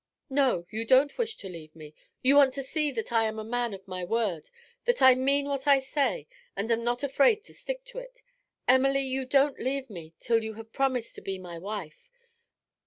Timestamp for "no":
0.31-0.65